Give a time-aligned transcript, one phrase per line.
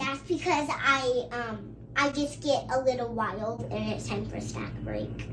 [0.00, 4.72] That's because I um I just get a little wild and it's time for snack
[4.84, 5.28] break.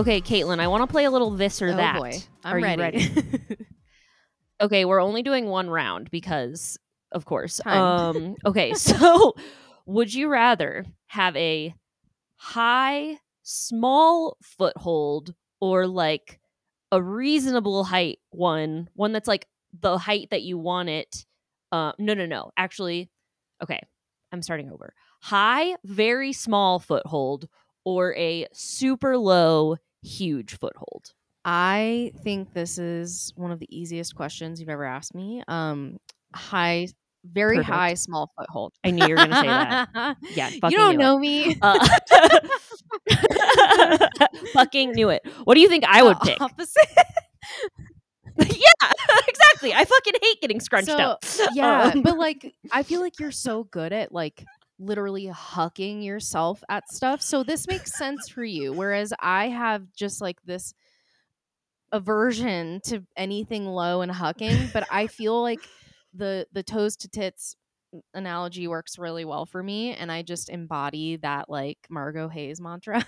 [0.00, 1.98] Okay, Caitlin, I want to play a little this or Oh, that.
[1.98, 2.12] boy.
[2.42, 2.80] I'm Are you ready.
[2.80, 3.66] ready?
[4.62, 6.78] okay, we're only doing one round because,
[7.12, 7.60] of course.
[7.62, 8.16] Time.
[8.16, 9.34] Um, okay, so
[9.84, 11.74] would you rather have a
[12.36, 16.40] high, small foothold or like
[16.90, 19.48] a reasonable height one, one that's like
[19.78, 21.26] the height that you want it?
[21.72, 22.52] Uh, no, no, no.
[22.56, 23.10] Actually,
[23.62, 23.80] okay,
[24.32, 24.94] I'm starting over.
[25.20, 27.48] High, very small foothold
[27.84, 31.12] or a super low, huge foothold.
[31.44, 35.42] I think this is one of the easiest questions you've ever asked me.
[35.48, 35.98] Um,
[36.34, 36.88] high,
[37.24, 37.74] very Perfect.
[37.74, 38.72] high, small foothold.
[38.84, 40.16] I knew you were gonna say that.
[40.34, 41.04] Yeah, fucking you don't knew it.
[41.04, 41.56] know me.
[41.60, 41.88] Uh,
[44.52, 45.22] fucking knew it.
[45.44, 46.40] What do you think I would The pick?
[46.40, 46.88] Opposite.
[48.38, 48.90] yeah,
[49.28, 49.74] exactly.
[49.74, 51.24] I fucking hate getting scrunched So, up.
[51.52, 54.44] yeah, Um, but like, I feel like you're so good at like
[54.80, 57.22] literally hucking yourself at stuff.
[57.22, 58.72] So this makes sense for you.
[58.72, 60.74] Whereas I have just like this
[61.92, 64.72] aversion to anything low and hucking.
[64.72, 65.60] But I feel like
[66.14, 67.56] the the toes to tits
[68.14, 73.04] analogy works really well for me, and I just embody that like Margo Hayes mantra.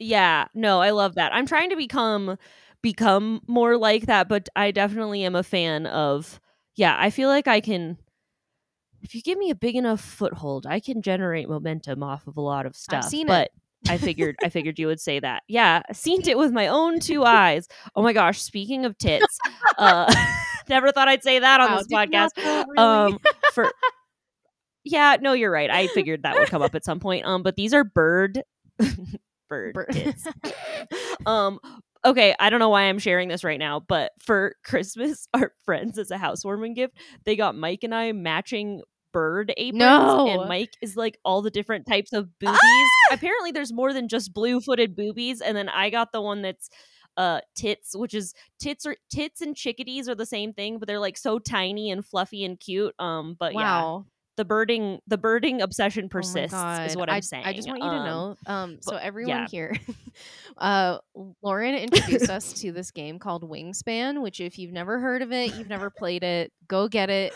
[0.00, 1.34] yeah, no, I love that.
[1.34, 2.38] I'm trying to become
[2.82, 6.40] become more like that, but I definitely am a fan of
[6.76, 7.98] yeah, I feel like I can
[9.02, 12.40] if you give me a big enough foothold, I can generate momentum off of a
[12.40, 13.04] lot of stuff.
[13.04, 13.50] I've seen it.
[13.88, 15.42] I figured I figured you would say that.
[15.48, 17.66] Yeah, seen it with my own two eyes.
[17.96, 19.38] Oh my gosh, speaking of tits,
[19.78, 20.12] uh
[20.68, 22.36] never thought I'd say that on this podcast.
[22.36, 22.78] know, really?
[22.78, 23.18] Um
[23.52, 23.70] for
[24.84, 25.70] Yeah, no, you're right.
[25.70, 27.24] I figured that would come up at some point.
[27.24, 28.42] Um but these are bird
[29.48, 30.26] bird Bir- tits.
[31.26, 31.58] um
[32.04, 35.98] okay i don't know why i'm sharing this right now but for christmas our friends
[35.98, 36.94] as a housewarming gift
[37.24, 38.80] they got mike and i matching
[39.12, 40.28] bird aprons No.
[40.28, 43.14] and mike is like all the different types of boobies Ah!
[43.14, 46.70] apparently there's more than just blue-footed boobies and then i got the one that's
[47.16, 51.00] uh tits which is tits or tits and chickadees are the same thing but they're
[51.00, 54.06] like so tiny and fluffy and cute um but yeah wow.
[54.40, 56.54] The birding the birding obsession Oh persists
[56.88, 58.36] is what i'm I, saying I just want you to Um, know.
[58.46, 59.46] Um, so but- everyone yeah.
[59.50, 59.76] here,
[60.58, 60.96] uh,
[61.42, 64.22] Lauren introduced us to this game called Wingspan.
[64.22, 67.34] Which, if you've never heard of it, you've never played it, go get it.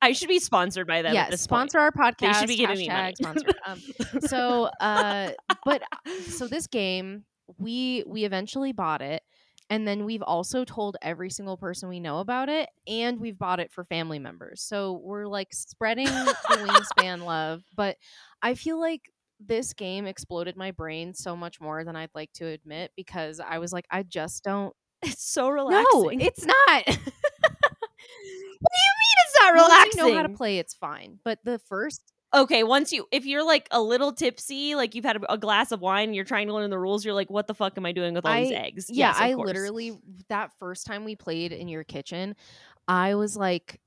[0.00, 1.12] I should be sponsored by them.
[1.12, 1.70] yeah, this point.
[1.70, 2.32] sponsor our podcast.
[2.34, 3.14] They should be giving me money.
[3.20, 3.54] sponsored.
[3.66, 3.80] Um,
[4.26, 5.30] so, uh,
[5.66, 5.82] but
[6.28, 7.24] so this game,
[7.58, 9.22] we we eventually bought it.
[9.70, 13.60] And then we've also told every single person we know about it, and we've bought
[13.60, 14.62] it for family members.
[14.62, 17.62] So we're like spreading the wingspan love.
[17.76, 17.96] But
[18.42, 19.02] I feel like
[19.40, 23.58] this game exploded my brain so much more than I'd like to admit because I
[23.58, 24.74] was like, I just don't.
[25.02, 25.84] it's so relaxing.
[25.92, 26.86] No, it's not.
[26.86, 30.06] what do you mean it's not Once relaxing?
[30.06, 31.18] you know how to play, it's fine.
[31.24, 35.16] But the first okay, once you if you're like a little tipsy, like you've had
[35.16, 37.54] a, a glass of wine, you're trying to learn the rules, you're like, what the
[37.54, 38.86] fuck am I doing with all these eggs?
[38.90, 39.46] Yeah, Yes, I course.
[39.46, 42.36] literally that first time we played in your kitchen,
[42.86, 43.80] I was like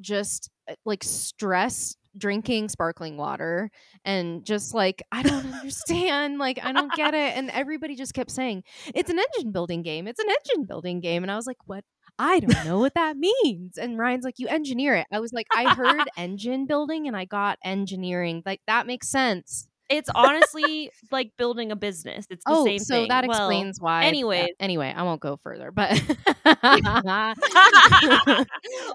[0.00, 3.70] just uh, like stress drinking sparkling water
[4.04, 8.30] and just like I don't understand, like I don't get it and everybody just kept
[8.30, 8.64] saying,
[8.94, 10.08] "It's an engine building game.
[10.08, 11.84] It's an engine building game." And I was like, "What?
[12.18, 15.46] I don't know what that means." And Ryan's like, "You engineer it." I was like,
[15.54, 18.42] "I heard engine building and I got engineering.
[18.46, 22.26] Like that makes sense." It's honestly like building a business.
[22.30, 23.08] It's the oh, same so thing.
[23.08, 24.04] that Well, explains why.
[24.04, 24.50] anyways.
[24.60, 25.90] anyway, I won't go further, but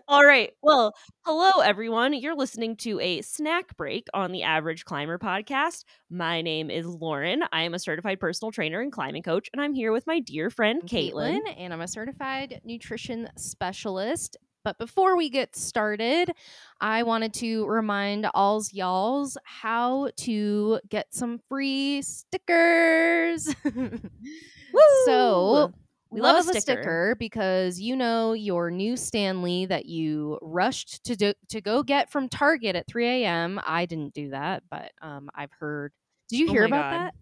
[0.08, 0.52] All right.
[0.62, 0.94] Well,
[1.26, 2.14] hello everyone.
[2.14, 5.84] You're listening to a snack break on the Average Climber podcast.
[6.10, 7.44] My name is Lauren.
[7.52, 10.50] I am a certified personal trainer and climbing coach, and I'm here with my dear
[10.50, 11.40] friend I'm Caitlin.
[11.58, 14.38] and I'm a certified nutrition specialist.
[14.64, 16.32] But before we get started,
[16.80, 23.54] I wanted to remind alls y'alls how to get some free stickers.
[25.06, 25.72] so
[26.12, 27.16] We love a a sticker.
[27.16, 32.30] because you know your new Stanley that you rushed to do, to go get from
[32.30, 33.60] Target at 3 a.m.
[33.66, 35.94] I didn't do that, but um, I've heard.
[36.30, 37.06] Did you Oh hear my about God.
[37.06, 37.16] that?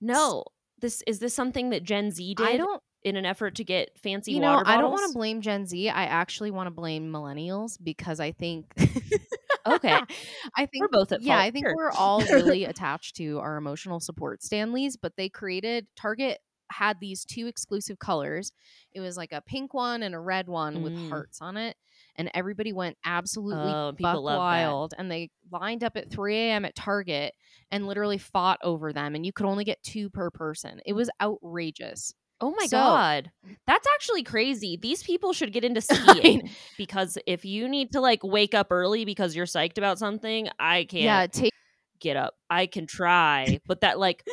[0.00, 0.44] No.
[0.80, 2.46] This is this something that Gen Z did?
[2.46, 5.16] I don't in an effort to get fancy you know, water I don't want to
[5.16, 5.88] blame Gen Z.
[5.88, 8.66] I actually want to blame millennials because I think
[9.66, 9.98] Okay.
[10.56, 11.22] I think We're both at fault.
[11.22, 11.42] yeah, fault.
[11.46, 11.74] I think Sure.
[11.76, 16.38] we're all really attached to our emotional support Stanleys, but they created Target
[16.70, 18.52] had these two exclusive colors.
[18.92, 21.08] It was like a pink one and a red one with Mm.
[21.08, 21.76] hearts on it.
[22.16, 24.38] And everybody went absolutely Oh, buck love that.
[24.38, 24.94] wild.
[24.98, 26.64] And they lined up at 3 a.m.
[26.66, 27.32] at Target
[27.70, 29.14] and literally fought over them.
[29.14, 30.80] And you could only get two per person.
[30.84, 32.12] It was outrageous.
[32.40, 33.30] Oh my So- god.
[33.66, 34.76] That's actually crazy.
[34.80, 39.04] These people should get into skiing because if you need to like wake up early
[39.04, 41.52] because you're psyched about something, I can't Yeah, take
[42.00, 42.34] get up.
[42.48, 44.24] I can try, but that like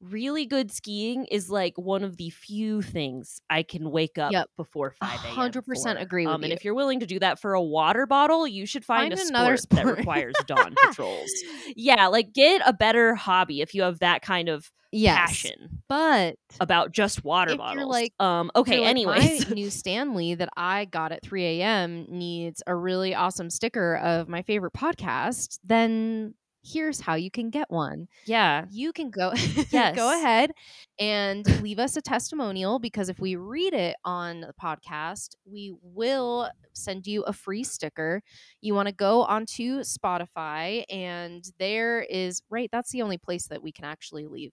[0.00, 4.48] really good skiing is like one of the few things I can wake up Yep.
[4.56, 5.34] before 5 a.m.
[5.52, 8.46] 100% agree with um, And if you're willing to do that for a water bottle,
[8.46, 9.98] you should find, Find a another sport, that sport.
[9.98, 11.30] requires dawn patrols.
[11.76, 15.16] Yeah, like get a better hobby if you have that kind of yes.
[15.18, 17.88] passion But about just water bottles.
[17.90, 19.48] like- um okay, like, anyways.
[19.48, 22.06] my new Stanley that I got at 3 a.m.
[22.08, 25.58] needs a really awesome sticker of my favorite podcast.
[25.62, 28.06] Then here's how you can get one.
[28.26, 28.66] yeah.
[28.70, 29.32] You can go
[29.70, 29.96] Yes.
[29.96, 30.52] go ahead
[30.98, 36.50] and leave us a testimonial because if we read it on the podcast, we will
[36.72, 38.22] send you a free sticker.
[38.60, 43.62] You want to go onto Spotify and there is right that's the only place that
[43.62, 44.52] we can actually leave.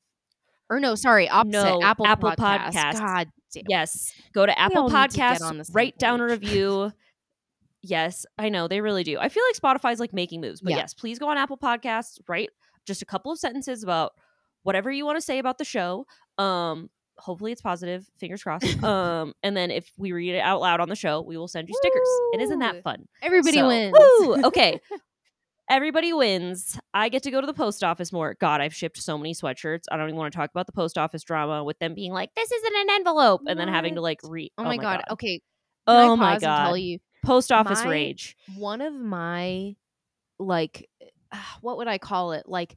[0.70, 2.32] Or no, sorry, opposite No, Apple, Apple.
[2.32, 3.00] Podcasts.
[3.00, 3.64] God damn.
[3.70, 4.14] Yes.
[4.34, 6.92] Go to Apple all need to get Podcasts, on the same write down a review.
[7.90, 9.18] Yes, I know they really do.
[9.20, 10.78] I feel like Spotify's like making moves, but Yeah.
[10.78, 12.50] yes, please go on Apple Podcasts, write
[12.86, 14.14] just a couple of sentences about
[14.64, 16.06] whatever you want to say about the show.
[16.38, 18.66] Um, hopefully it's positive, fingers crossed.
[18.84, 21.68] um, and then if we read it out loud on the show, we will send
[21.70, 22.08] you stickers.
[22.34, 23.06] And isn't that fun?
[23.22, 23.96] Everybody So- wins.
[23.98, 24.36] Woo!
[24.46, 24.80] Okay.
[25.70, 26.80] Everybody wins.
[26.94, 28.38] I get to go to the post office more.
[28.40, 29.82] God, I've shipped so many sweatshirts.
[29.92, 32.34] I don't even want to talk about the post office drama with them being like,
[32.36, 34.50] "This isn't an envelope," and then having to like re.
[34.58, 35.02] Oh, my, god.
[35.12, 35.42] Okay.
[35.86, 36.76] Can Oh my and tell god.
[36.76, 38.36] you Post office my- rage.
[38.58, 39.76] one of my
[40.40, 40.90] like
[41.62, 42.48] what would I call it?
[42.48, 42.76] Like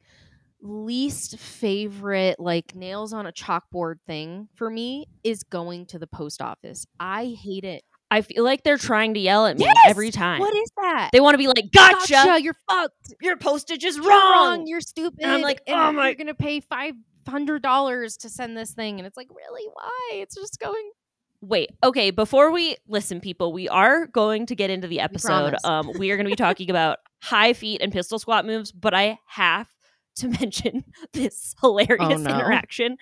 [0.63, 6.43] least favorite like nails on a chalkboard thing for me is going to the post
[6.43, 6.87] office.
[6.99, 7.83] I hate it.
[8.11, 9.77] I feel like they're trying to yell at me Yes!
[9.87, 10.41] every time.
[10.41, 11.11] What is that?
[11.13, 12.39] they want to be like, "Gotcha!
[12.43, 13.15] You're fucked.
[13.23, 15.25] Your postage is wrong." You're stupid.
[15.25, 16.95] I'm like, and "Oh my-" You're gonna pay five
[17.29, 19.63] hundred dollars to send this thing, and it's like, really?
[19.73, 20.11] Why?
[20.15, 20.91] It's just going.
[21.43, 25.29] Wait, okay, before we listen, people, we are going to get into the episode.
[25.29, 25.65] promise.
[25.65, 28.95] Um, we are going to be talking about high feet and pistol squat moves, but
[28.95, 29.69] I have
[30.17, 32.31] to mention this hilarious no.
[32.31, 32.97] interaction.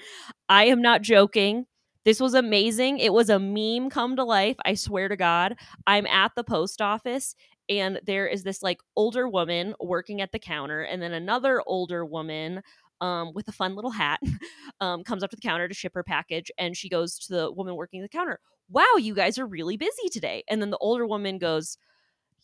[0.49, 1.67] I am not joking.
[2.05, 2.99] This was amazing.
[2.99, 4.57] It was a meme come to life.
[4.65, 5.57] I swear to God.
[5.87, 7.35] I'm at the post office
[7.69, 12.05] and there is this like older woman working at the counter and then another older
[12.05, 12.63] woman
[13.01, 14.21] um, with a fun little hat
[14.81, 17.53] um, comes up to the counter to ship her package and she goes to the
[17.53, 20.45] woman working the counter wow you guys are really busy today.
[20.49, 21.79] And then the older woman goes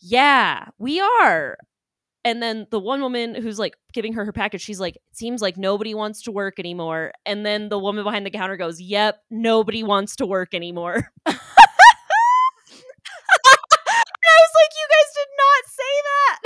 [0.01, 1.57] yeah we are.
[2.27, 5.43] And then the one woman who's like giving her her package she's like it seems
[5.43, 7.13] like nobody wants to work anymore.
[7.27, 11.11] And then the woman behind the counter goes yep nobody wants to work anymore
[14.25, 16.39] And I was like, you guys did not say that.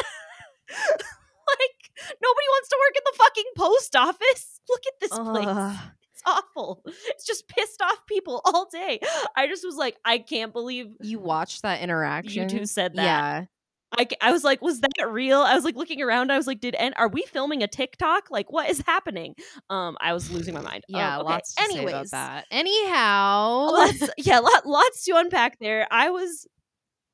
[1.54, 1.78] like,
[2.18, 4.60] nobody wants to work at the fucking post office.
[4.68, 5.76] Look at this place.
[6.20, 6.82] It's awful.
[6.84, 8.98] It's just pissed off people all day.
[9.36, 12.42] I just was like, I can't believe You watched that interaction.
[12.50, 13.48] you two said that.
[13.96, 14.06] Yeah.
[14.20, 15.38] i was like, was that real?
[15.38, 16.32] I was like looking around.
[16.32, 18.32] I was like, did and are we filming a TikTok?
[18.32, 19.36] Like, what is happening?
[19.70, 20.82] Um, I was losing my mind.
[20.92, 21.24] Um, Yeah, okay.
[21.28, 22.46] lots to Anyways, say about that.
[22.50, 25.86] Anyhow, lots, yeah, lot, lots to unpack there.
[25.90, 26.48] I was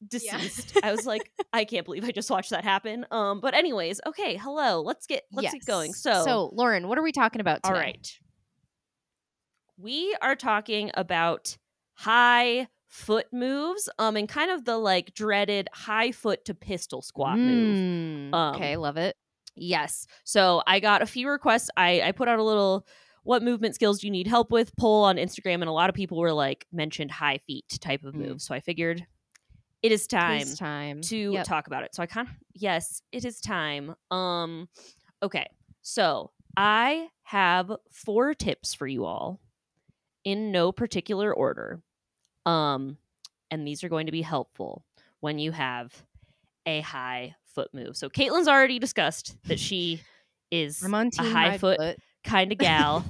[0.09, 0.79] deceased.
[0.83, 3.07] I was like, I can't believe I just watched that happen.
[3.11, 4.83] Um, but anyways, okay, hello.
[4.83, 5.93] Let's get let's get going.
[5.93, 7.75] So, so Lauren, what are we talking about today?
[7.75, 8.19] all right,
[9.79, 11.57] we are talking about
[11.95, 17.39] high foot moves, um, and kind of the like dreaded high foot to pistol squat
[17.39, 17.77] move.
[17.77, 19.17] Mm, Um, okay, love it.
[19.57, 20.07] Yes.
[20.25, 21.71] So I got a few requests.
[21.77, 22.87] I, I put out a little
[23.23, 25.95] what movement skills do you need help with poll on Instagram, and a lot of
[25.95, 28.29] people were like mentioned high feet type of Mm.
[28.29, 28.43] move.
[28.43, 29.07] So I figured
[29.85, 31.45] it is time Tis time to Yep.
[31.47, 31.95] talk about it.
[31.95, 33.95] So I kind of yes, it is time.
[34.11, 34.69] Um
[35.23, 35.47] okay.
[35.83, 39.41] So I have four tips for you all
[40.25, 41.83] in no particular order.
[42.47, 42.97] Um
[43.51, 44.85] and these are going to be helpful
[45.21, 45.93] when you have
[46.67, 47.97] a high foot move.
[47.97, 50.01] So Caitlin's already discussed that she
[50.51, 51.99] is I'm on a team high high foot, foot.
[52.25, 53.05] kind of gal.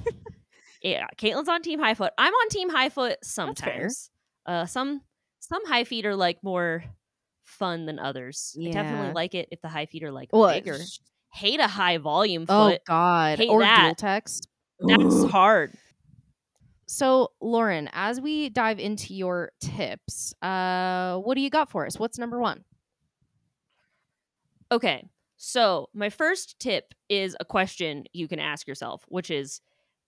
[0.81, 2.11] yeah, Caitlin's on team high foot.
[2.17, 4.09] I'm on team high foot sometimes.
[4.45, 5.01] Uh some
[5.47, 6.83] some high feet are like more
[7.43, 8.57] fun than others.
[8.59, 10.79] I definitely like it if the high feet are like Well, bigger.
[10.79, 10.99] sh-
[11.33, 12.79] Hate a high volume foot.
[12.81, 12.83] Oh.
[12.87, 13.37] God!
[13.39, 13.81] Hate or that.
[13.83, 14.47] dual text.
[14.79, 15.73] That's hard.
[16.87, 21.99] So, Lauren, as we dive into your tips, uh, what do you got for us?
[21.99, 22.63] What's number one?
[24.71, 25.07] Okay.
[25.37, 29.61] So, my first tip is a question you can ask yourself, which is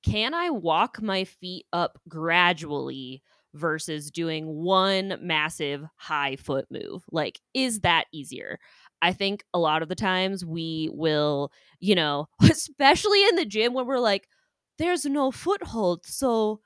[0.04, 3.22] can I walk my feet up gradually
[3.58, 7.04] versus doing one massive high foot move?
[7.12, 8.60] Like, is that easier?
[9.02, 13.74] I think a lot of the times we will, you know, especially in the gym
[13.74, 14.28] when we're like,
[14.78, 16.06] there's no foothold.
[16.06, 16.62] So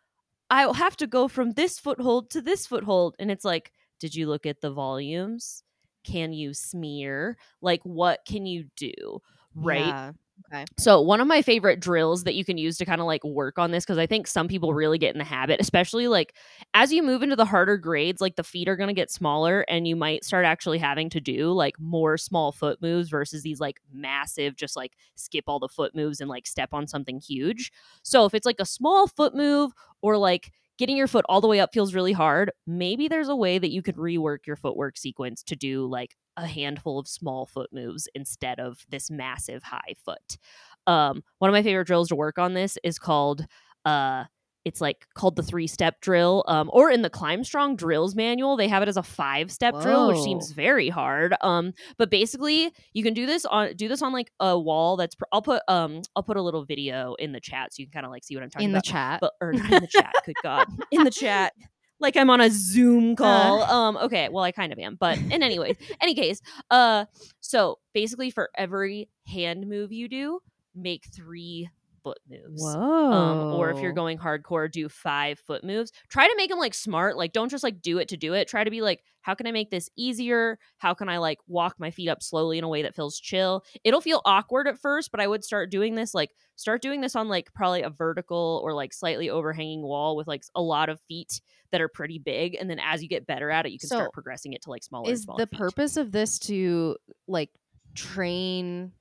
[0.50, 3.16] I'll have to go from this foothold to this foothold.
[3.20, 5.64] And it's like, did you look at the volumes?
[6.04, 7.38] Can you smear?
[7.62, 9.22] Like, what can you do?
[9.56, 9.86] Right.
[9.86, 10.12] Yeah.
[10.48, 10.66] Okay.
[10.80, 13.60] So, one of my favorite drills that you can use to kind of like work
[13.60, 16.34] on this, because I think some people really get in the habit, especially like
[16.74, 19.62] as you move into the harder grades, like the feet are going to get smaller
[19.70, 23.60] and you might start actually having to do like more small foot moves versus these
[23.60, 27.72] like massive, just like skip all the foot moves and like step on something huge.
[28.02, 29.72] So, if it's like a small foot move
[30.02, 30.52] or like
[30.82, 33.70] getting your foot all the way up feels really hard, maybe there's a way that
[33.70, 38.10] you could rework your footwork sequence to do like a handful of small foot moves
[38.16, 40.40] instead of this massive high foot.
[40.88, 43.46] Um, one of my favorite drills to work on this is called
[43.86, 44.24] uh,
[44.64, 48.56] it's like called the three step drill um, or in the climb strong drills manual
[48.58, 52.72] they have it as a five step drill which seems very hard um, but basically
[52.94, 55.62] you can do this on do this on like a wall that's pr- i'll put
[55.68, 58.24] um i'll put a little video in the chat so you can kind of like
[58.24, 59.20] see what i'm talking In the chat.
[59.22, 61.54] but or in the chat good god in the chat
[62.00, 65.42] like i'm on a zoom call um okay well i kind of am but in
[65.44, 67.06] any way any case uh
[67.40, 70.40] so basically for every hand move you do
[70.76, 71.70] make three
[72.04, 72.80] foot moves Whoa.
[72.80, 75.92] um, or if you're going hardcore, do five foot moves.
[76.10, 77.18] Try to make them like smart.
[77.18, 78.48] Like, don't just like do it to do it.
[78.48, 80.58] Try to be like, how can I make this easier?
[80.78, 83.64] How can I like walk my feet up slowly in a way that feels chill?
[83.84, 87.16] It'll feel awkward at first, but I would start doing this like start doing this
[87.16, 91.00] on like probably a vertical or like slightly overhanging wall with like a lot of
[91.08, 91.40] feet
[91.72, 92.56] that are pretty big.
[92.60, 94.70] And then as you get better at it, you can So, start progressing it to
[94.72, 95.06] like smaller.
[95.06, 95.58] and is smaller the feet.
[95.58, 97.50] purpose of this to like
[97.96, 98.92] train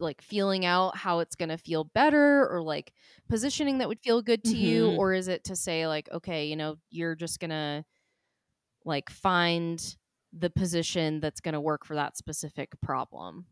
[0.00, 2.92] like feeling out how it's going to feel better or like
[3.28, 4.98] positioning that would feel good to you Mhm.
[4.98, 7.84] or is it to say like okay you know you're just going to
[8.84, 9.96] like find
[10.32, 13.46] the position that's going to work for that specific problem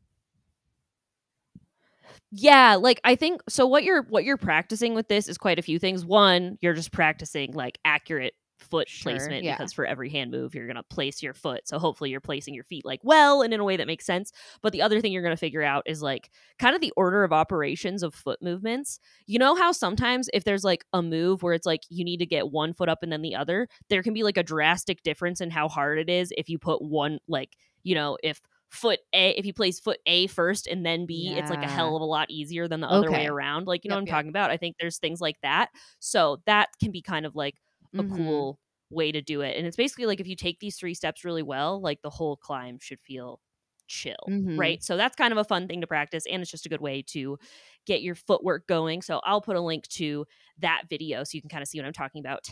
[2.30, 5.62] Yeah, like I think so what you're what you're practicing with this is quite a
[5.62, 6.04] few things.
[6.04, 9.56] One, you're just practicing like accurate foot Sure, placement yeah.
[9.56, 11.66] because for every hand move you're going to place your foot.
[11.68, 14.32] So hopefully you're placing your feet like well and in a way that makes sense.
[14.62, 17.24] But the other thing you're going to figure out is like kind of the order
[17.24, 18.98] of operations of foot movements.
[19.26, 22.26] You know how sometimes if there's like a move where it's like you need to
[22.26, 25.40] get one foot up and then the other, there can be like a drastic difference
[25.40, 29.30] in how hard it is if you put one like, you know, if foot A
[29.30, 32.06] if you place foot A first and then B, it's like a hell of a
[32.06, 33.66] lot easier than the other way around.
[33.66, 34.16] Like, you know Yep, what I'm yep.
[34.16, 34.50] talking about?
[34.50, 35.70] I think there's things like that.
[36.00, 37.54] So that can be kind of like
[37.98, 38.04] a Mhm.
[38.04, 38.58] cool
[38.90, 39.56] way to do it.
[39.56, 42.36] And it's basically like if you take these three steps really well, like the whole
[42.36, 43.40] climb should feel
[43.88, 44.56] chill, Mhm.
[44.56, 44.82] right?
[44.82, 47.02] So that's kind of a fun thing to practice and it's just a good way
[47.08, 47.38] to
[47.86, 49.02] get your footwork going.
[49.02, 50.26] So I'll put a link to
[50.58, 52.48] that video so you can kind of see what I'm talking about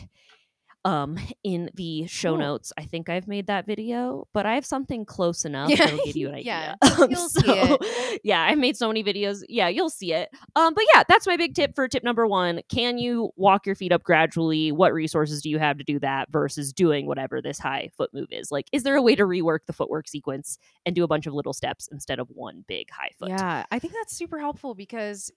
[0.85, 2.37] um in the show Cool.
[2.37, 2.71] notes.
[2.77, 6.15] I think I've made that video, but I have something close enough Yeah, that'll give
[6.15, 7.03] you an yeah, idea.
[7.03, 7.77] Um, you'll see so
[8.23, 9.43] yeah, I've made so many videos.
[9.49, 10.29] Yeah, you'll see it.
[10.55, 12.61] Um, but yeah, that's my big tip for tip number one.
[12.69, 14.71] Can you walk your feet up gradually?
[14.71, 18.27] What resources do you have to do that versus doing whatever this high foot move
[18.31, 18.51] is?
[18.51, 21.33] Like, is there a way to rework the footwork sequence and do a bunch of
[21.33, 23.29] little steps instead of one big high foot?
[23.29, 25.31] Yeah, I think that's super helpful because,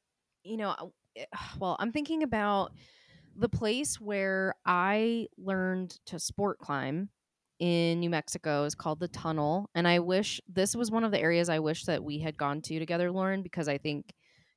[0.44, 0.92] you know,
[1.58, 2.72] well, I'm thinking about
[3.38, 7.10] the place where I learned to sport climb
[7.60, 11.20] in New Mexico is called the Tunnel, and I wish this was one of the
[11.20, 14.12] areas I wish that we had gone to together, Lauren, because I think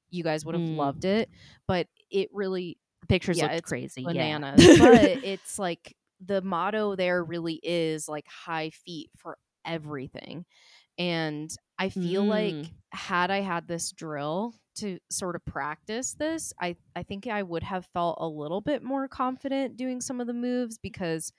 [0.09, 0.77] you guys would have Mm.
[0.77, 1.29] loved it.
[1.67, 4.03] But it really Pictures Yeah, look crazy.
[4.03, 4.59] bananas.
[4.61, 4.77] Yeah.
[4.77, 5.95] but it's like
[6.25, 10.45] the motto there really is like high feet for everything.
[10.99, 12.69] And I feel like Mm.
[12.91, 17.63] had I had this drill to sort of practice this, I, I think I would
[17.63, 21.33] have felt a little bit more confident doing some of the moves because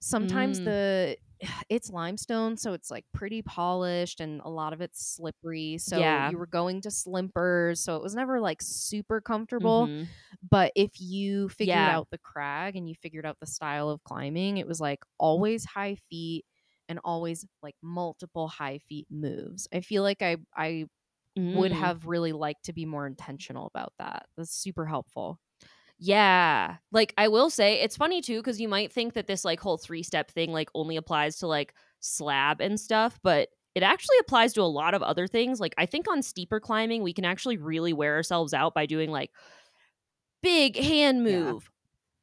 [0.00, 0.64] sometimes Mm.
[0.64, 1.16] the
[1.68, 6.22] it's limestone so it's like pretty polished and a lot of it's slippery so Yeah.
[6.22, 10.16] you were going to slimpers so it was never like super comfortable Mhm.
[10.50, 11.88] but if you figured Yeah.
[11.88, 15.64] out the crag and you figured out the style of climbing, it was like always
[15.64, 16.44] high feet
[16.88, 19.66] and always like multiple high feet moves.
[19.72, 20.86] I feel like I I
[21.52, 21.76] would Mm.
[21.76, 24.26] have really liked to be more intentional about that.
[24.36, 25.40] That's super helpful.
[25.98, 26.76] Yeah.
[26.92, 29.78] Like I will say it's funny too cuz you might think that this like whole
[29.78, 34.62] three-step thing like only applies to like slab and stuff, but it actually applies to
[34.62, 35.58] a lot of other things.
[35.60, 39.10] Like I think on steeper climbing we can actually really wear ourselves out by doing
[39.10, 39.30] like
[40.42, 41.70] big hand move,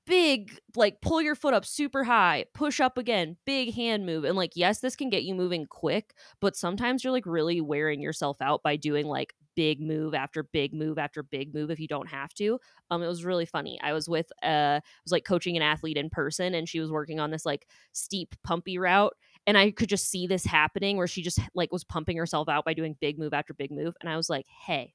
[0.05, 4.23] big like pull your foot up super high, push up again, big hand move.
[4.23, 8.01] And like yes, this can get you moving quick, but sometimes you're like really wearing
[8.01, 11.87] yourself out by doing like big move after big move after big move if you
[11.87, 12.59] don't have to.
[12.91, 13.79] Um it was really funny.
[13.81, 16.91] I was with uh I was like coaching an athlete in person and she was
[16.91, 19.13] working on this like steep pumpy route
[19.45, 22.65] and I could just see this happening where she just like was pumping herself out
[22.65, 24.93] by doing big move after big move and I was like, "Hey,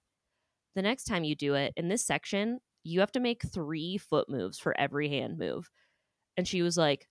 [0.75, 4.29] the next time you do it in this section, you have to make three foot
[4.29, 5.69] moves for every hand move.
[6.37, 7.07] And she was like,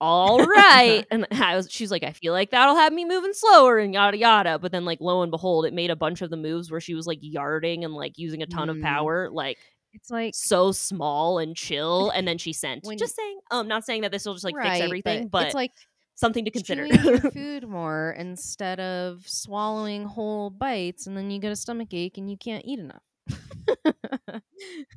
[0.00, 1.06] all right.
[1.10, 4.16] and I was, she's like, I feel like that'll have me moving slower and yada
[4.16, 4.58] yada.
[4.58, 6.94] But then, like, lo and behold, it made a bunch of the moves where she
[6.94, 8.76] was like yarding and like using a ton Mm.
[8.76, 9.58] of power, like
[9.92, 12.10] It's like so small and chill.
[12.10, 14.72] And then she sent, just saying, um, not saying that this will just like right,
[14.72, 15.70] fix everything, but, it's like
[16.14, 16.86] something to consider.
[16.86, 22.16] your food more instead of swallowing whole bites, and then you get a stomach ache
[22.18, 23.02] and you can't eat enough.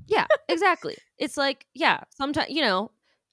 [0.07, 0.95] Yeah, exactly.
[1.17, 2.91] It's like, yeah, sometimes, you know,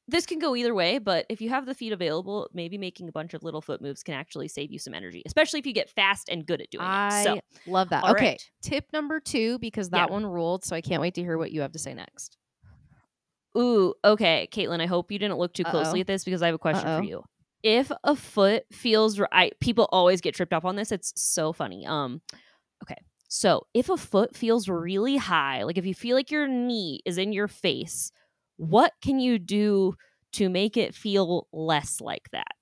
[0.09, 3.13] this can go either way, but if you have the feet available, maybe making a
[3.13, 5.89] bunch of little foot moves can actually save you some energy, especially if you get
[5.91, 7.25] fast and good at doing I it.
[7.25, 8.05] So, love that.
[8.05, 8.51] okay, right.
[8.63, 10.01] tip number two because Yeah.
[10.01, 12.37] that one ruled, so I can't wait to hear what you have to say next.
[13.57, 16.03] ooh, okay, Caitlin, I hope you didn't look too closely Uh-oh.
[16.03, 16.99] at this because I have a question Uh-oh.
[16.99, 17.23] for you.
[17.63, 20.91] If a foot feels right, people always get tripped up on this.
[20.91, 21.87] It's so funny.
[21.87, 22.21] Um,
[22.83, 22.97] okay.
[23.35, 27.17] So if a foot feels really high, like if you feel like your knee is
[27.17, 28.13] in your face,
[28.57, 29.95] what can you do
[30.33, 32.53] to make it feel less like that?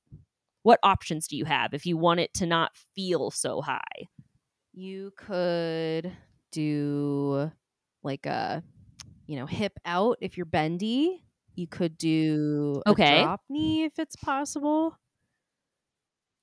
[0.63, 4.09] What options do you have if you want it to not feel so high?
[4.73, 6.17] You could
[6.53, 7.51] do
[8.03, 8.63] like a,
[9.27, 11.25] you know, hip out if you're bendy.
[11.57, 13.33] You could do a Okay.
[13.35, 14.97] drop knee if it's possible.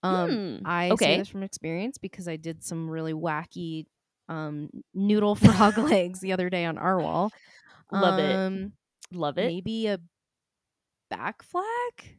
[0.03, 3.87] Um, Hmm, I say this from experience because I did some really wacky
[4.29, 7.31] um noodle frog legs the other day on our wall.
[7.91, 8.35] Love it.
[8.35, 8.73] um,
[9.11, 9.47] Love it.
[9.47, 9.99] Maybe a
[11.09, 12.17] back flag.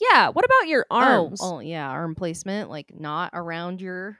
[0.00, 0.28] Yeah.
[0.30, 1.40] What about your arms?
[1.42, 4.18] Oh, oh, yeah, arm placement, like not around your,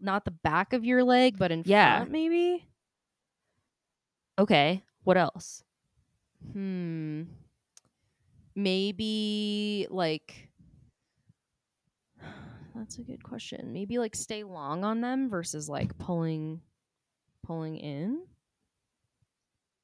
[0.00, 1.98] not the back of your leg, but in Yeah.
[1.98, 2.64] front, maybe.
[4.38, 4.82] Okay.
[5.04, 5.64] What else?
[6.52, 7.22] Hmm.
[8.54, 10.49] Maybe like.
[12.80, 13.74] That's a good question.
[13.74, 16.62] Maybe like stay long on them versus like pulling,
[17.46, 18.22] pulling in.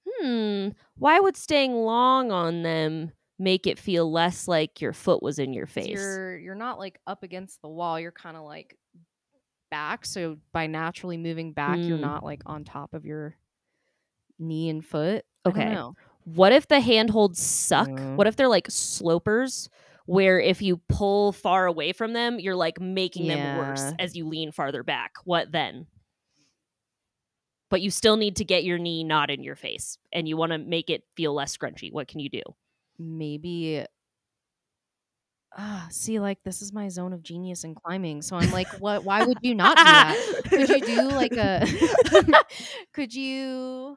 [0.09, 0.69] Hmm.
[0.97, 5.53] Why would staying long on them make it feel less like your foot was in
[5.53, 5.89] your face?
[5.89, 8.01] You're you're not like up against the wall.
[8.01, 8.79] You're kind of like
[9.71, 10.07] back.
[10.07, 12.03] So by naturally moving back, you're Mm.
[12.03, 13.37] not like on top of your
[14.39, 15.27] knee and foot.
[15.45, 15.77] Okay.
[16.25, 17.89] What if the handholds suck?
[17.89, 18.17] Mm.
[18.17, 19.69] What if they're like slopers
[20.07, 24.27] where if you pull far away from them, you're like making them worse as you
[24.27, 25.13] lean farther back?
[25.25, 25.87] What then?
[27.69, 30.53] But you still need to get your knee not in your face and you want
[30.53, 31.93] to make it feel less scrunchy.
[31.93, 32.43] What can you do?
[32.99, 33.85] maybe
[35.57, 39.05] ah see like this is my zone of genius in climbing so i'm like what
[39.05, 41.67] why would you not do that could you do like a
[42.93, 43.97] could you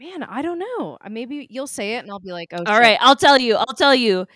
[0.00, 2.64] man i don't know Uh, maybe you'll say it and i'll be like oh All
[2.74, 2.80] shit.
[2.82, 3.56] right, I'll tell you.
[3.56, 4.26] I'll tell you.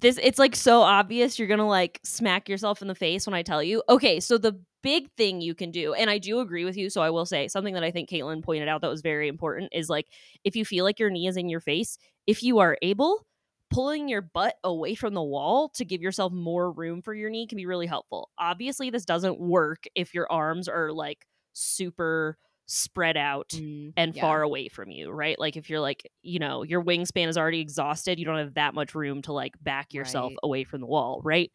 [0.00, 3.34] This it's like so obvious you're going to like smack yourself in the face when
[3.34, 3.84] I tell you.
[3.88, 7.00] Okay, so the big thing you can do and I do agree with you, so
[7.02, 9.88] I will say something that I think Caitlin pointed out that was very important is
[9.88, 10.06] like
[10.42, 13.24] if you feel like your knee is in your face, if you are able,
[13.70, 17.46] pulling your butt away from the wall to give yourself more room for your knee
[17.46, 18.28] can be really helpful.
[18.38, 22.36] Obviously, this doesn't work if your arms are like super
[22.72, 24.20] spread out Mm, and yeah.
[24.20, 25.38] far away from you, right?
[25.38, 28.74] Like if you're like, you know, your wingspan is already exhausted, you don't have that
[28.74, 30.40] much room to like back yourself Right.
[30.42, 31.50] away from the wall, right?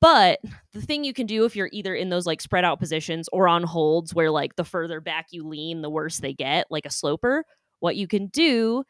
[0.00, 0.40] But
[0.72, 3.48] the thing you can do if you're either in those like spread out positions or
[3.48, 6.90] on holds where like the further back you lean, the worse they get, like a
[6.90, 7.44] sloper,
[7.80, 8.82] what you can do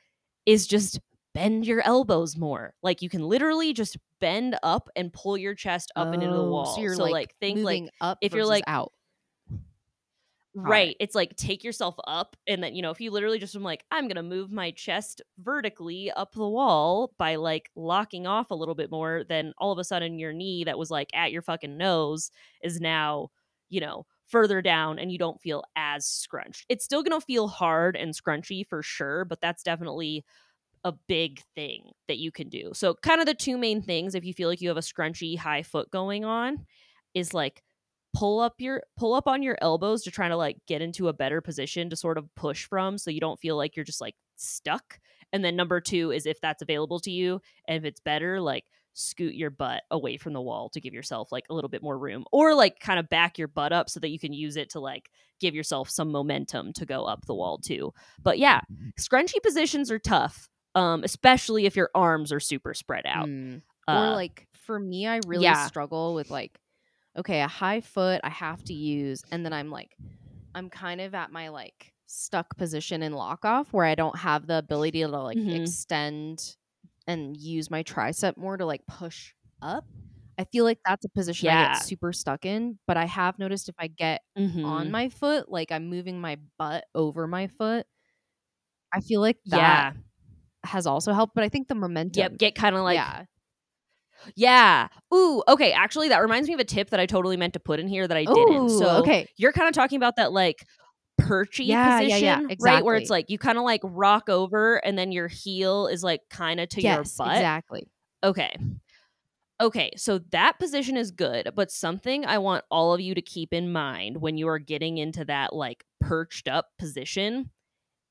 [0.47, 1.01] is just
[1.35, 2.75] bend your elbows more.
[2.83, 6.45] Like you can literally just bend up and pull your chest up and into the
[6.45, 6.75] Oh, wall.
[6.77, 8.93] so you're so like, like think like up if you're, like, out.
[10.55, 10.97] Right.
[10.99, 13.85] It's like take yourself up and then, you know, if you literally just am like,
[13.93, 18.75] I'm gonna move my chest vertically up the wall by like locking off a little
[18.75, 21.77] bit more, then all of a sudden your knee that was like at your fucking
[21.77, 22.33] nose
[22.65, 23.29] is now,
[23.69, 26.67] you know, further down and you don't feel as scrunched.
[26.69, 30.25] It's still gonna feel hard and scrunchy for sure, but that's definitely
[30.85, 32.71] a big thing that you can do.
[32.75, 35.39] So kind of the two main things if you feel like you have a scrunchy
[35.39, 36.67] high foot going on
[37.15, 37.63] is like
[38.13, 41.13] pull up your pull up on your elbows to try to like get into a
[41.13, 44.15] better position to sort of push from so you don't feel like you're just like
[44.37, 44.99] stuck.
[45.33, 48.65] And then number 2 is if that's available to you and if it's better like
[48.95, 51.97] scoot your butt away from the wall to give yourself like a little bit more
[51.97, 54.71] room or like kind of back your butt up so that you can use it
[54.71, 57.93] to like give yourself some momentum to go up the wall too.
[58.23, 58.61] But yeah,
[59.01, 63.29] scrunchy positions are tough, um, especially if your arms are super spread out.
[63.29, 63.63] Mm.
[63.89, 65.67] Uh, or like for me, I really yeah.
[65.67, 66.59] struggle with like,
[67.17, 69.97] okay, a high foot I have to use, and then I'm like,
[70.55, 74.47] I'm kind of at my like stuck position in lock off where I don't have
[74.47, 75.51] the ability to like Mhm.
[75.51, 76.57] extend
[77.07, 79.85] and use my tricep more to like push up.
[80.39, 81.57] I feel like that's a position I Yeah.
[81.57, 84.65] get super stuck in, but I have noticed if I get mhm.
[84.65, 87.87] on my foot, like I'm moving my butt over my foot,
[88.93, 89.93] I feel like that yeah,
[90.65, 91.35] has also helped.
[91.37, 93.25] But I think the momentum, yep, get kind of like yeah,
[94.37, 94.89] Yeah.
[95.13, 95.73] Ooh, okay.
[95.73, 98.07] Actually, that reminds me of a tip that I totally meant to put in here
[98.07, 98.71] that I didn't.
[98.71, 100.67] So okay, you're kind of talking about that like
[101.21, 102.85] perchy Yeah, yeah, position, yeah, right?
[102.85, 106.23] Where it's like you kind of like rock over and then your heel is like
[106.31, 107.37] kind of to yes, your butt.
[107.37, 107.89] exactly.
[108.23, 108.57] Okay.
[109.61, 113.53] Okay, so that position is good, but something I want all of you to keep
[113.53, 117.51] in mind when you are getting into that like perched up position,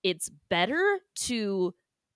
[0.03, 1.73] it's better to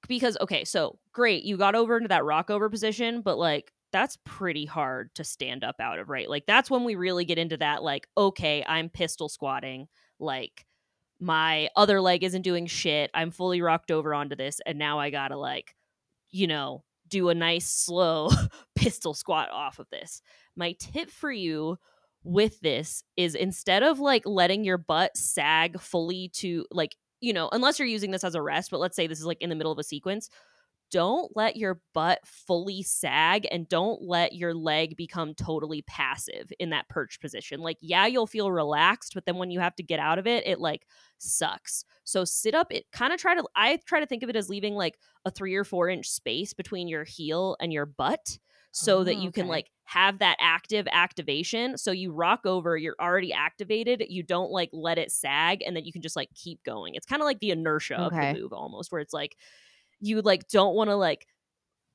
[0.07, 4.17] because okay, so great, you got over into that rock over position, but like that's
[4.25, 6.29] pretty hard to stand up out of, right?
[6.29, 9.87] Like that's when we really get into that like okay, I'm pistol squatting,
[10.19, 10.65] like
[11.21, 13.09] my other leg isn't doing shit.
[13.13, 15.73] I'm fully rocked over onto this and now I got to like
[16.33, 18.29] you know, do a nice slow
[18.75, 20.21] pistol squat off of this.
[20.57, 21.77] My tip for you
[22.23, 27.49] with this is instead of like letting your butt sag fully to like, you know,
[27.51, 29.55] unless you're using this as a rest, but let's say this is like in the
[29.55, 30.29] middle of a sequence,
[30.91, 36.69] don't let your butt fully sag and don't let your leg become totally passive in
[36.69, 37.59] that perch position.
[37.59, 40.45] Like, yeah, you'll feel relaxed, but then when you have to get out of it,
[40.45, 40.85] it like
[41.17, 41.83] sucks.
[42.03, 44.49] So sit up, it kind of try to, I try to think of it as
[44.49, 48.37] leaving like a three or four inch space between your heel and your butt
[48.71, 51.77] so that Oh, you can like have that active activation.
[51.77, 55.85] So you rock over, you're already activated, you don't like let it sag, and then
[55.85, 56.95] you can just like keep going.
[56.95, 59.35] It's kind of like the inertia of the move almost, where it's like
[60.03, 61.25] you like don't want to like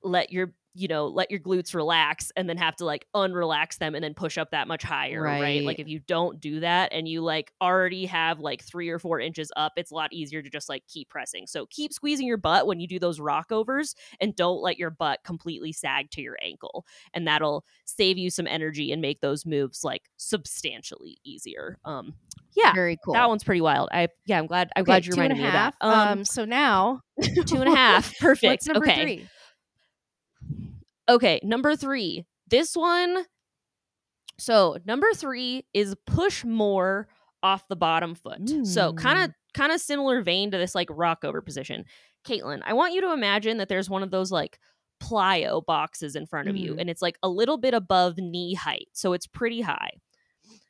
[0.02, 3.94] let your you know let your glutes relax and then have to like unrelax them
[3.94, 5.62] and then push up that much higher right, Right.
[5.64, 9.18] like if you don't do that and you like already have like three or four
[9.18, 11.46] inches up it's a lot easier to just like keep pressing.
[11.46, 15.20] So keep squeezing your butt when you do those rockovers and don't let your butt
[15.24, 19.82] completely sag to your ankle and that'll save you some energy and make those moves
[19.82, 21.78] like substantially easier.
[21.84, 22.14] Um
[22.56, 23.14] yeah Very cool.
[23.14, 23.88] that one's pretty wild.
[23.92, 25.74] I yeah i'm glad i'm Okay, glad you reminded me of that.
[25.80, 27.02] um Um, so now
[27.46, 28.16] two and a half.
[28.20, 28.68] perfect.
[28.74, 29.02] okay.
[29.02, 29.28] three?
[31.08, 32.24] Okay, number three.
[32.48, 33.24] This one.
[34.38, 37.08] So number three is push more
[37.42, 38.40] off the bottom foot.
[38.66, 41.84] So kind of kind of similar vein to this like rock over position.
[42.26, 44.58] Caitlin, I want you to imagine that there's one of those like
[45.02, 46.80] plyo boxes in front of you, Mhm.
[46.80, 49.92] and it's like a little bit above knee height, so it's pretty high.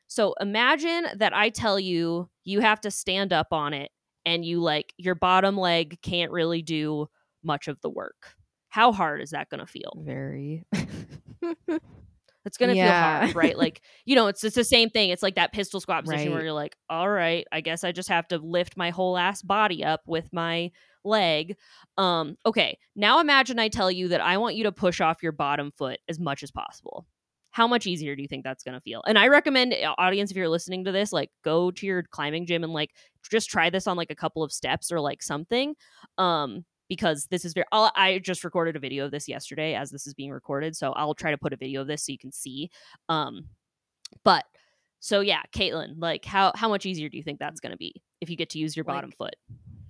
[0.07, 3.90] So imagine that I tell you you have to stand up on it,
[4.27, 7.09] and you like your bottom leg can't really do
[7.42, 8.35] much of the work.
[8.68, 9.92] How hard is that going to feel?
[9.96, 10.64] Very.
[12.44, 13.18] It's gonna Yeah.
[13.28, 13.59] feel hard, right?
[13.59, 15.11] Like, you know, it's it's the same thing.
[15.11, 18.09] It's like that pistol squat position where you're like, all right, I guess I just
[18.09, 20.70] have to lift my whole ass body up with my
[21.04, 21.57] leg.
[21.98, 25.33] Um, okay, now imagine I tell you that I want you to push off your
[25.33, 27.04] bottom foot as much as possible.
[27.50, 29.02] How much easier do you think that's gonna feel?
[29.07, 32.46] And I recommend uh, audience if you're listening to this, like go to your climbing
[32.46, 32.92] gym and like
[33.31, 35.74] just try this on like a couple of steps or like something.
[36.16, 39.90] Um, because this is very I'll, i just recorded a video of this yesterday as
[39.90, 42.18] this is being recorded so i'll try to put a video of this so you
[42.18, 42.70] can see
[43.09, 43.46] um
[44.24, 44.44] but
[45.01, 48.03] so yeah caitlin like how how much easier do you think that's going to be
[48.20, 49.37] if you get to use your bottom foot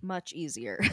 [0.02, 0.80] Much easier.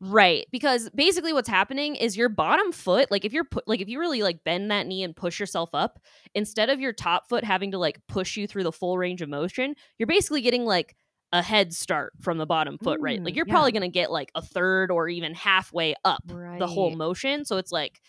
[0.00, 3.88] right because basically what's happening is your bottom foot like if you're put like if
[3.88, 6.00] you really like bend that knee and push yourself up
[6.34, 9.28] instead of your top foot having to like push you through the full range of
[9.28, 10.96] motion you're basically getting like
[11.32, 13.52] a head start from the bottom foot right like Mm, you're yeah.
[13.52, 16.22] probably going to get like a third or even halfway up
[16.58, 17.44] the whole motion.
[17.44, 18.00] So it's like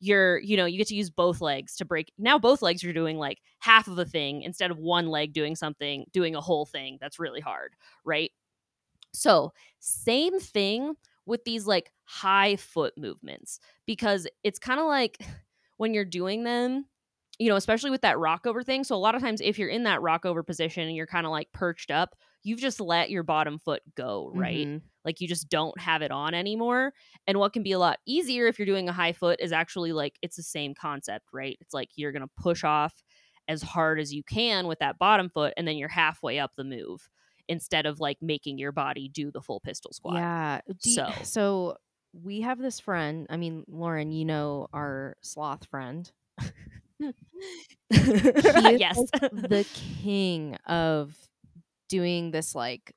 [0.00, 2.12] you're, you know, you get to use both legs to break.
[2.18, 5.56] Now both legs are doing like half of a thing instead of one leg doing
[5.56, 8.30] something, doing a whole thing that's really hard, right?
[9.12, 15.18] So, same thing with these like high foot movements because it's kind of like
[15.78, 16.86] when you're doing them,
[17.38, 18.84] you know, especially with that rock over thing.
[18.84, 21.26] So, a lot of times, if you're in that rock over position and you're kind
[21.26, 22.14] of like perched up,
[22.46, 24.66] you've just let your bottom foot go, right?
[24.66, 24.82] Mhm.
[25.04, 26.92] like you just don't have it on anymore
[27.28, 29.92] and what can be a lot easier if you're doing a high foot is actually
[29.92, 33.04] like it's the same concept right it's like you're gonna push off
[33.46, 36.64] as hard as you can with that bottom foot and then you're halfway up the
[36.64, 37.08] move
[37.48, 40.60] instead of like making your body do the full pistol squat Yeah.
[40.82, 41.76] You- So- so
[42.24, 43.26] we have this friend.
[43.30, 46.10] I mean, Lauren, you know our sloth friend.
[47.90, 48.98] yes.
[49.22, 49.66] like the
[50.02, 51.14] king of
[51.88, 52.94] doing this like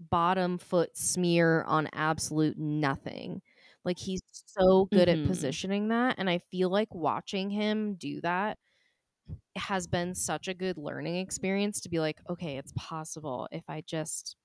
[0.00, 3.42] bottom foot smear on absolute nothing.
[3.84, 5.10] Like he's so good Mhm.
[5.10, 8.58] at positioning that and I feel like watching him do that
[9.56, 13.82] has been such a good learning experience to be like, okay, it's possible if I
[13.82, 14.36] just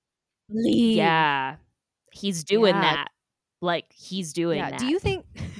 [0.50, 0.94] leave.
[0.94, 1.56] yeah.
[2.12, 2.80] He's doing Yeah.
[2.80, 3.08] that.
[3.60, 4.70] Like he's doing yeah.
[4.70, 4.78] that.
[4.78, 5.26] Do you think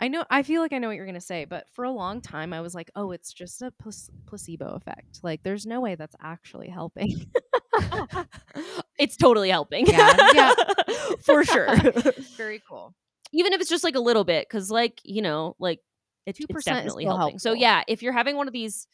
[0.00, 1.90] I know I feel like I know what you're going to say, but for a
[1.90, 3.72] long time I was like, "Oh, it's just a
[4.26, 5.20] placebo effect.
[5.22, 7.30] Like there's no way that's actually helping."
[8.98, 9.86] it's totally helping.
[9.86, 10.54] Yeah, yeah.
[11.24, 11.76] For sure.
[12.36, 12.94] Very cool.
[13.32, 15.80] Even if it's just like a little bit, because like, you know, like
[16.26, 17.38] it, 2% it's is definitely helping.
[17.38, 18.86] So yeah, if you're having one of these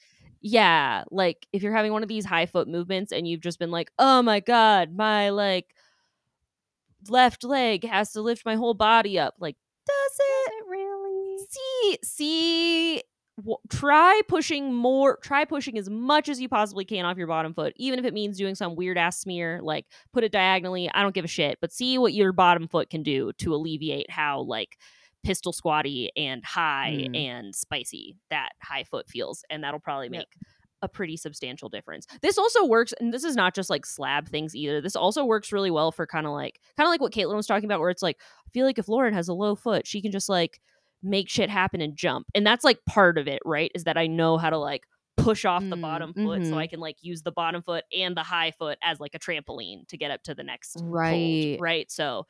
[0.43, 3.71] yeah, like if you're having one of these high foot movements and you've just been
[3.71, 5.67] like, oh my God, my like
[7.09, 9.35] left leg has to lift my whole body up.
[9.39, 10.30] Like, does it?
[12.03, 13.03] See
[13.71, 17.73] try pushing more try pushing as much as you possibly can off your bottom foot
[17.77, 21.15] even if it means doing some weird ass smear like put it diagonally i don't
[21.15, 24.77] give a shit but see what your bottom foot can do to alleviate how like
[25.25, 27.17] pistol squatty and high Mm.
[27.17, 30.13] and spicy that high foot feels and that'll probably Yep.
[30.13, 30.29] make
[30.83, 32.07] a pretty substantial difference.
[32.23, 34.81] This also works, and this is not just like slab things either.
[34.81, 37.47] This also works really well for kind of like kind of like what Caitlin was
[37.47, 38.17] talking about, where it's like
[38.47, 40.59] I feel like if Lauren has a low foot, she can just like
[41.03, 43.71] make shit happen and jump, and that's like part of it, right?
[43.75, 44.83] Is that I know how to like
[45.17, 46.57] push off the Mm, bottom foot, so.
[46.59, 49.87] I can like use the bottom foot and the high foot as like a trampoline
[49.89, 51.57] to get up to the next hold, Right.
[51.61, 51.91] right?
[51.91, 52.27] So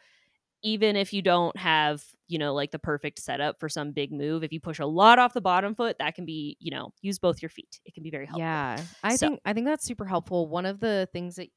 [0.63, 4.45] even if you don't have you know like the perfect setup for some big move
[4.45, 7.19] if you push a lot off the bottom foot that can be you know use
[7.19, 8.79] both your feet it can be very helpful Yeah.
[9.03, 10.49] I So- think I think that's super helpful.
[10.49, 11.49] One of the things that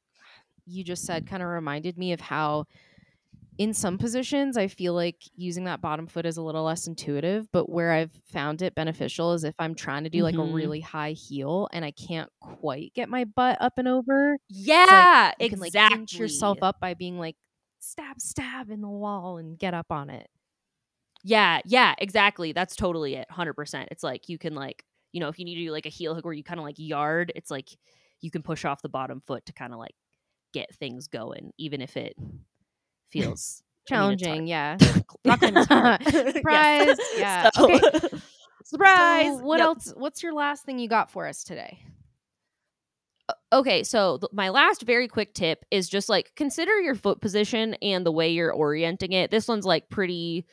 [0.66, 2.64] you just said kind of reminded me of how
[3.58, 7.48] in some positions I feel like using that bottom foot is a little less intuitive,
[7.52, 10.54] but where I've found it beneficial is if I'm trying to do like a Mhm.
[10.54, 14.38] really high heel and I can't quite get my butt up and over.
[14.48, 17.36] yeah You can like inch yourself up by being like
[17.78, 20.28] stab stab in the wall and get up on it.
[21.22, 25.38] yeah yeah exactly that's totally it 100% it's like you can like you know if
[25.38, 27.50] you need to do like a heel hook where you kind of like yard it's
[27.50, 27.68] like
[28.20, 29.94] you can push off the bottom foot to kind of like
[30.52, 32.14] get things going even if it
[33.10, 33.98] feels I mean.
[34.18, 34.78] Challenging, yeah.
[35.24, 36.00] Rock climbing's hard.
[36.06, 36.32] Yes.
[36.34, 36.98] Surprise.
[37.16, 37.50] Yeah.
[37.54, 38.08] So- Okay.
[38.64, 39.26] Surprise.
[39.26, 39.64] So what Yep.
[39.66, 39.92] else?
[39.96, 41.78] What's your last thing you got for us today?
[43.52, 47.74] Okay, so th- my last very quick tip is just like consider your foot position
[47.74, 49.30] and the way you're orienting it.
[49.30, 50.44] This one's like pretty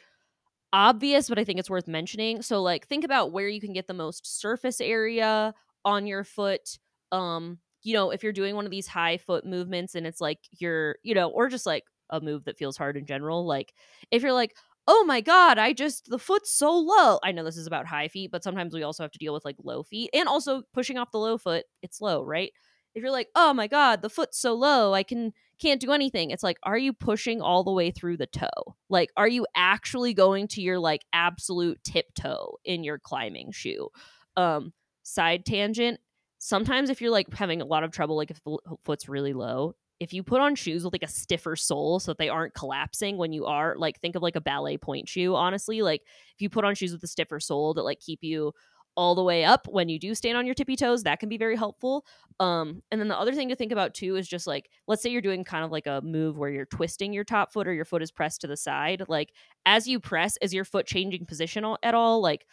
[0.71, 2.41] obvious, but I think it's worth mentioning.
[2.43, 6.77] So like think about where you can get the most surface area on your foot.
[7.11, 10.39] Um, you know, if you're doing one of these high foot movements and it's like
[10.51, 13.73] you're, you know, or just like a move that feels hard in general, like
[14.11, 14.55] if you're like,
[14.87, 18.07] "Oh my god, I just the foot's so low." I know this is about high
[18.07, 20.97] feet, but sometimes we also have to deal with like low feet and also pushing
[20.97, 22.51] off the low foot, it's low, right?
[22.93, 26.31] if you're like, "Oh my god, the foot's so low, I can can't do anything."
[26.31, 28.75] It's like, are you pushing all the way through the toe?
[28.89, 33.89] Like, are you actually going to your like absolute tiptoe in your climbing shoe?
[34.37, 35.99] Um, side tangent.
[36.39, 39.75] Sometimes if you're like having a lot of trouble, like if the foot's really low,
[40.01, 43.17] if you put on shoes with like a stiffer sole so that they aren't collapsing
[43.17, 46.01] when you are like think of like a ballet point shoe honestly like
[46.33, 48.51] if you put on shoes with a stiffer sole that like keep you
[48.97, 51.37] all the way up when you do stand on your tippy toes that can be
[51.37, 52.03] very helpful
[52.41, 55.11] um, and then the other thing to think about too is just like, let's say
[55.11, 57.85] you're doing kind of like a move where you're twisting your top foot or your
[57.85, 59.03] foot is pressed to the side.
[59.07, 59.31] Like,
[59.67, 62.19] as you press, is your foot changing position at all?
[62.19, 62.47] Like,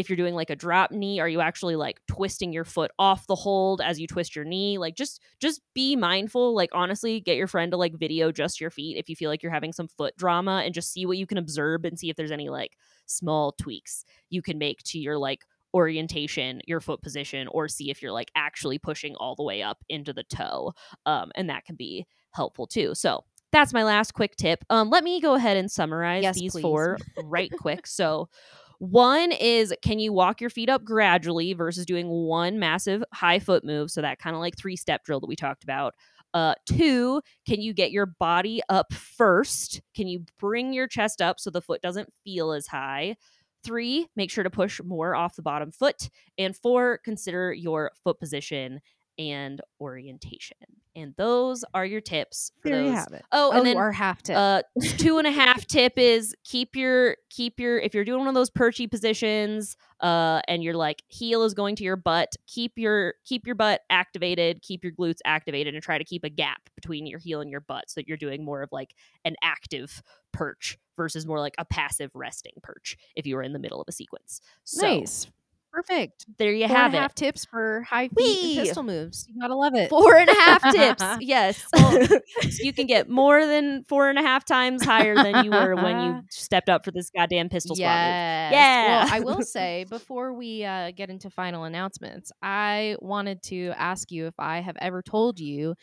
[0.00, 3.26] if you're doing like a drop knee, are you actually like twisting your foot off
[3.26, 4.78] the hold as you twist your knee?
[4.78, 6.54] Like, just just be mindful.
[6.54, 9.42] Like, honestly, get your friend to like video just your feet if you feel like
[9.42, 12.16] you're having some foot drama, and just see what you can observe and see if
[12.16, 12.72] there's any like
[13.06, 18.02] small tweaks you can make to your like orientation, your foot position, or see if
[18.02, 20.72] you're like actually pushing all the way up into the toe.
[21.06, 22.94] Um, and that can be helpful too.
[22.94, 24.64] So that's my last quick tip.
[24.70, 26.62] Um, let me go ahead and summarize Yes, these please.
[26.62, 27.86] four right quick.
[27.86, 28.28] So
[28.80, 33.62] one is can you walk your feet up gradually versus doing one massive high foot
[33.62, 33.90] move?
[33.90, 35.94] So that kind of like three step drill that we talked about.
[36.32, 39.82] Uh, two, can you get your body up first?
[39.94, 43.16] Can you bring your chest up so the foot doesn't feel as high?
[43.62, 46.08] Three, make sure to push more off the bottom foot.
[46.38, 48.80] And four, consider your foot position
[49.20, 50.56] and orientation.
[50.96, 53.22] And those are your tips for There you have it.
[53.30, 54.36] Oh, and oh, then our half tip.
[54.36, 54.62] uh
[54.96, 58.34] two and a half tip is keep your keep your if you're doing one of
[58.34, 63.14] those perchy positions uh and you're like heel is going to your butt keep your
[63.24, 67.06] keep your butt activated keep your glutes activated and try to keep a gap between
[67.06, 70.02] your heel and your butt so that you're doing more of like an active
[70.32, 73.86] perch versus more like a passive resting perch if you were in the middle of
[73.88, 74.40] a sequence.
[74.64, 75.28] So nice.
[75.72, 76.26] Perfect.
[76.38, 76.98] there you Four have and it.
[76.98, 79.26] half tips for high feet pistol moves.
[79.28, 79.88] You gotta love it.
[79.88, 81.04] Four and a half tips.
[81.20, 81.64] Yes.
[81.74, 82.18] so
[82.62, 86.00] you can get more than four and a half times higher than you were when
[86.04, 88.52] you stepped up for this goddamn pistol squat move.
[88.52, 89.04] Yeah.
[89.04, 94.10] Well, I will say before we uh, get into final announcements, I wanted to ask
[94.10, 95.74] you if I have ever told you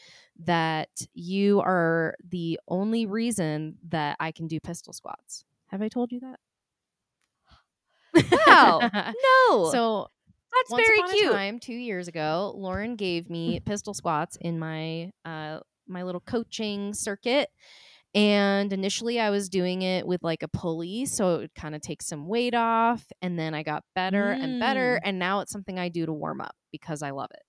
[0.43, 5.45] that you are the only reason that I can do pistol squats.
[5.67, 6.39] Have I told you that?
[8.47, 8.79] Wow.
[9.49, 9.69] No.
[9.71, 10.07] so
[10.53, 11.29] that's once very upon cute.
[11.31, 16.21] a time, two years ago, Lauren gave me pistol squats in my uh, my little
[16.21, 17.49] coaching circuit.
[18.15, 21.81] And initially, I was doing it with like a pulley, so it would kind of
[21.81, 23.05] take some weight off.
[23.21, 24.99] And then I got better and better.
[25.03, 27.43] And now it's something I do to warm up because I love it.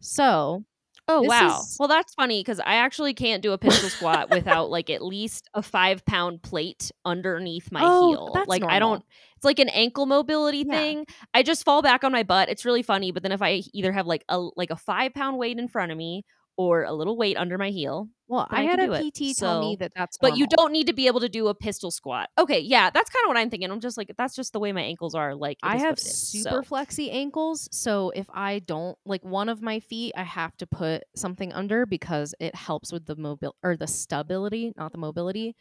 [0.00, 0.64] So,
[1.08, 1.60] Oh wow.
[1.60, 5.02] is- Well, that's funny because I actually can't do a pistol squat without like at
[5.04, 8.30] least a five pound plate underneath my Oh, heel.
[8.34, 9.04] that's like I don't.
[9.46, 10.72] Like an ankle mobility Yeah.
[10.78, 11.06] thing.
[11.32, 12.48] I just fall back on my butt.
[12.50, 13.12] It's really funny.
[13.12, 15.90] But then if I either have like a like a five pound weight in front
[15.92, 16.24] of me
[16.58, 19.12] or a little weight under my heel, well, I I had a do it.
[19.14, 21.54] PT tell me that that's but you don't need to be able to do a
[21.54, 22.30] pistol squat.
[22.38, 23.70] Okay, yeah, that's kind of what I'm thinking.
[23.70, 25.34] I'm just like that's just the way my ankles are.
[25.34, 26.28] Like I have is.
[26.30, 30.56] super So- flexy ankles, so if I don't like one of my feet, I have
[30.56, 34.98] to put something under because it helps with the mobil or the stability, not the
[34.98, 35.54] mobility.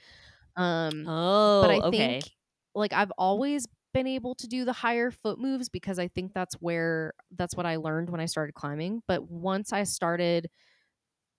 [0.56, 1.98] Um, Oh, but I okay.
[2.22, 2.32] think
[2.76, 6.56] like I've always been able to do the higher foot moves because I think that's
[6.56, 9.02] where that's what I learned when I started climbing.
[9.08, 10.50] But once I started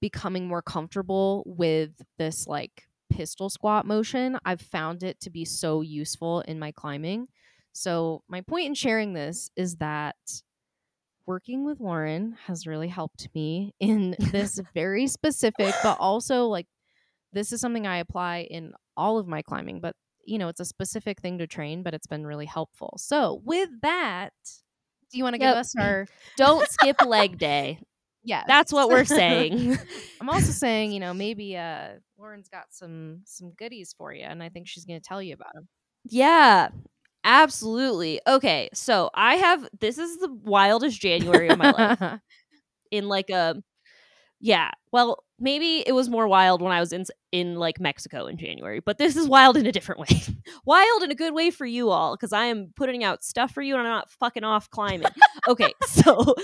[0.00, 5.82] becoming more comfortable with this like pistol squat motion, I've found it to be so
[5.82, 7.28] useful in my climbing.
[7.72, 10.16] So, my point in sharing this is that
[11.26, 16.66] working with Lauren has really helped me in this very specific, but also like
[17.32, 19.94] this is something I apply in all of my climbing, but
[20.26, 22.94] you know, it's a specific thing to train, but it's been really helpful.
[22.98, 24.32] So, with that,
[25.10, 25.54] do you want to Yep.
[25.54, 27.80] give us our Don't skip leg day.
[28.24, 28.44] yeah?
[28.46, 29.78] That's what we're saying.
[30.20, 34.42] I'm also saying, you know, maybe uh Lauren's got some some goodies for you and
[34.42, 35.68] I think she's going to tell you about them.
[36.04, 36.68] Yeah,
[37.24, 38.20] absolutely.
[38.26, 42.02] Okay, so I have this is the wildest January of my life
[42.90, 43.62] in like a
[44.40, 44.70] yeah.
[44.92, 48.80] Well, maybe it was more wild when I was in in like Mexico in January,
[48.80, 50.22] but this is wild in a different way.
[50.64, 53.62] wild in a good way for you all because I am putting out stuff for
[53.62, 55.08] you and I'm not fucking off climbing.
[55.48, 56.34] okay, so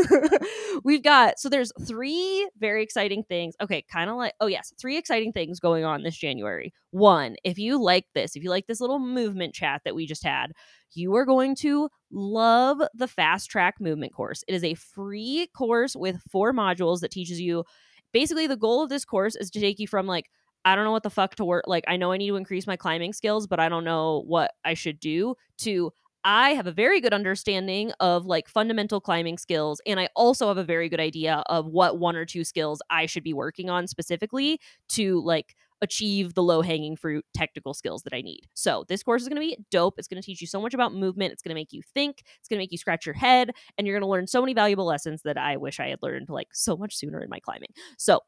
[0.84, 3.54] we've got so there's three very exciting things.
[3.60, 6.72] Okay, kind of like oh yes, three exciting things going on this January.
[6.90, 10.24] One, if you like this, if you like this little movement chat that we just
[10.24, 10.52] had,
[10.94, 14.42] you are going to love the fast track movement course.
[14.48, 17.64] It is a free course with four modules that teaches you
[18.12, 20.30] basically the goal of this course is to take you from like
[20.64, 22.66] I don't know what the fuck to work like I know I need to increase
[22.66, 25.92] my climbing skills but I don't know what I should do to
[26.24, 30.58] I have a very good understanding of like fundamental climbing skills and I also have
[30.58, 33.86] a very good idea of what one or two skills I should be working on
[33.86, 38.42] specifically to like achieve the low hanging fruit technical skills that I need.
[38.54, 39.94] So, this course is going to be dope.
[39.98, 41.32] It's going to teach you so much about movement.
[41.32, 42.22] It's going to make you think.
[42.38, 44.54] It's going to make you scratch your head and you're going to learn so many
[44.54, 47.70] valuable lessons that I wish I had learned like so much sooner in my climbing.
[47.98, 48.20] So,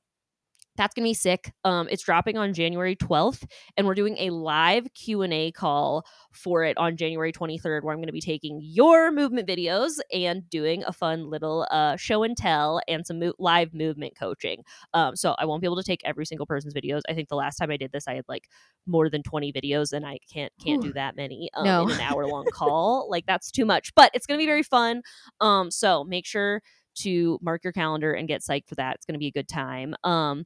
[0.80, 1.52] that's gonna be sick.
[1.62, 3.44] Um, it's dropping on January 12th,
[3.76, 7.92] and we're doing a live Q and A call for it on January 23rd, where
[7.94, 12.34] I'm gonna be taking your movement videos and doing a fun little uh, show and
[12.34, 14.62] tell and some mo- live movement coaching.
[14.94, 17.02] Um, so I won't be able to take every single person's videos.
[17.10, 18.48] I think the last time I did this, I had like
[18.86, 21.82] more than 20 videos, and I can't can't do that many um, No.
[21.88, 23.06] in an hour long call.
[23.10, 25.02] Like that's too much, but it's gonna be very fun.
[25.42, 26.62] Um, so make sure
[26.96, 28.96] to mark your calendar and get psyched for that.
[28.96, 29.94] It's going to be a good time.
[30.04, 30.44] Um,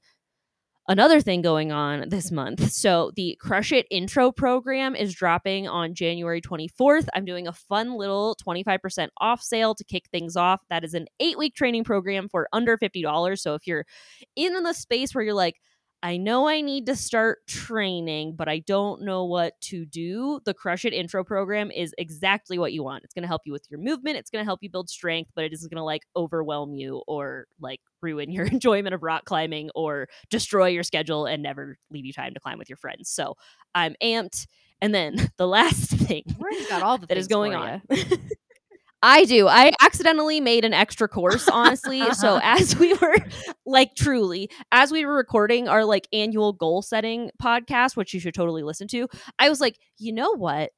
[0.89, 2.71] another thing going on this month.
[2.73, 7.09] So the Crush It intro program is dropping on January 24th.
[7.15, 10.61] I'm doing a fun little 25% off sale to kick things off.
[10.71, 13.39] That is an 8-week training program for under $50.
[13.39, 13.87] So if you're
[14.37, 15.57] in the space where you're like
[16.05, 20.39] I know I need to start training, but I don't know what to do.
[20.45, 23.05] The Crush It intro program is exactly what you want.
[23.05, 24.19] It's going to help you with your movement.
[24.19, 27.03] It's going to help you build strength, but it isn't going to like overwhelm you
[27.09, 32.05] or like ruin your enjoyment of rock climbing or destroy your schedule and never leave
[32.05, 33.09] you time to climb with your friends.
[33.09, 33.39] So
[33.75, 34.47] I'm amped.
[34.83, 37.81] And then the last thing Lauren's got all the that is going on.
[39.07, 39.49] I do.
[39.49, 42.01] I accidentally made an extra course, honestly.
[42.15, 42.41] so uh-huh.
[42.43, 43.17] as we were
[43.67, 48.33] like truly, as we were recording our like annual goal setting podcast, which you should
[48.33, 49.07] totally listen to,
[49.39, 50.71] I was like, you know what?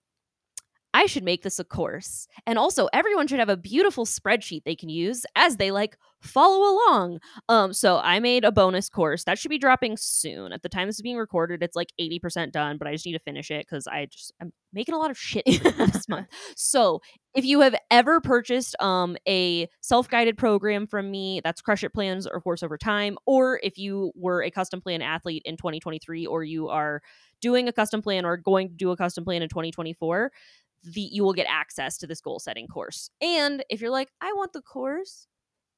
[0.93, 2.27] I should make this a course.
[2.49, 5.97] And also, everyone should have a beautiful spreadsheet they can use as they like
[6.27, 7.21] follow along.
[7.49, 10.53] Um, so I made a bonus course that should be dropping soon.
[10.53, 13.13] At the time this is being recorded, it's like 80% done, but I just need
[13.13, 16.29] to finish it because I just I'm making a lot of shit this month.
[16.57, 17.01] So
[17.35, 22.27] if you have ever purchased um a self-guided program from me, that's Crush It Plans
[22.27, 26.45] or Course Over Time, or if you were a custom plan athlete in 2023 or
[26.45, 27.03] you are
[27.41, 30.31] doing a custom plan or going to do a custom plan in 2024,
[30.85, 33.11] the you will get access to this goal setting course.
[33.21, 35.27] And if you're like, I want the course,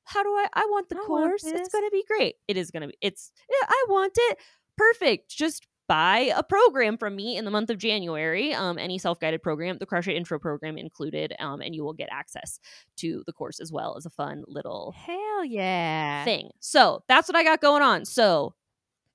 [0.09, 1.43] how do I I want the I course?
[1.43, 1.53] this.
[1.53, 2.37] it's going to be great.
[2.49, 4.39] It is going to be it's yeah, I want it.
[4.77, 5.29] Perfect.
[5.31, 9.79] Just buy a program from me in the month of January, um, any self-guided program,
[9.79, 12.61] the Crush It Intro program included, um, and you will get access
[12.97, 16.25] to the course as well as a fun little Hell yeah.
[16.25, 16.51] thing.
[16.61, 18.05] So that's what I got going on.
[18.05, 18.55] So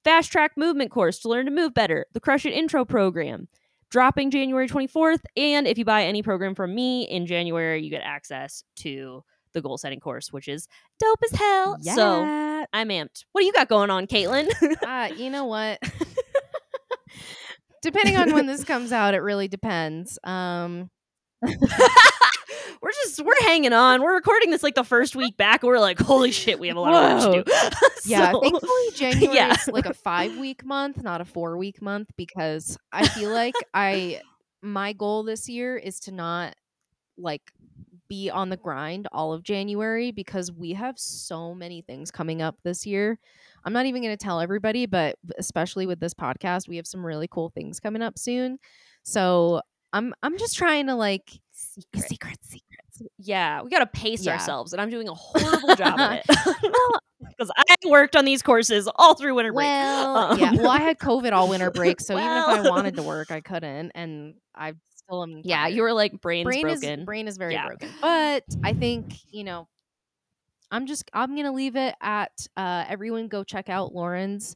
[0.03, 3.47] fast track movement course to learn to move better, the Crush It Intro program,
[3.91, 5.21] dropping January 24th.
[5.37, 9.23] And if you buy any program from me in January, you get access to
[9.53, 10.67] the goal setting course, which is
[10.99, 11.77] dope as hell.
[11.81, 11.95] Yeah.
[11.95, 12.23] So
[12.73, 13.25] I'm amped.
[13.31, 14.49] What do you got going on, Caitlin?
[14.83, 15.79] uh, you know what?
[17.81, 20.17] Depending on when this comes out, it really depends.
[20.23, 20.89] Um,
[21.41, 24.01] we're just we're hanging on.
[24.01, 25.63] We're recording this like the first week back.
[25.63, 27.51] And we're like, holy shit, we have a lot of work to do.
[28.05, 29.51] yeah, So- thankfully January yeah.
[29.53, 33.55] is like a five week month, not a four week month, because I feel like
[33.73, 34.21] I
[34.61, 36.55] my goal this year is to not
[37.17, 37.51] like
[38.13, 42.55] be on the grind all of January because we have so many things coming up
[42.63, 43.17] this year.
[43.65, 47.03] I'm not even going to tell everybody, but especially with this podcast, we have some
[47.03, 48.59] really cool things coming up soon.
[49.01, 49.61] So
[49.93, 52.07] I'm I'm just trying to like Secret.
[52.07, 53.01] secrets, secrets.
[53.17, 54.33] Yeah, we got to pace Yeah.
[54.33, 56.23] ourselves, and I'm doing a horrible job of it
[57.19, 59.65] because I worked on these courses all through winter break.
[59.65, 60.53] Well, um, yeah.
[60.53, 63.41] Well, I had COVID all winter break, so even if I wanted to work, I
[63.41, 64.73] couldn't, and I
[65.05, 65.41] still am.
[65.43, 65.73] yeah, tired.
[65.75, 66.99] you were like brains brain broken.
[67.01, 67.67] is brain is very Yeah.
[67.67, 67.89] broken.
[68.01, 69.67] But I think you know,
[70.71, 74.55] I'm just I'm gonna leave it at uh, everyone go check out Lauren's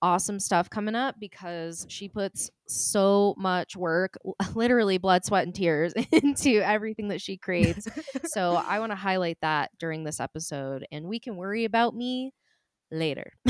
[0.00, 4.14] awesome stuff coming up because she puts so much work,
[4.54, 7.88] literally blood, sweat, and tears into everything that she creates.
[8.26, 12.32] so I want to highlight that during this episode, and we can worry about me
[12.92, 13.32] later.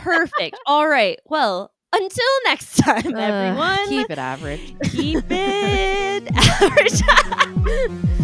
[0.00, 0.58] Perfect.
[0.66, 1.18] All right.
[1.24, 3.88] Well, until next time, Uh, everyone.
[3.88, 4.74] keep it average.
[4.90, 7.00] keep it average.